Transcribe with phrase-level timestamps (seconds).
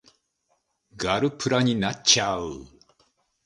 [0.95, 2.65] ガルプラになっちゃう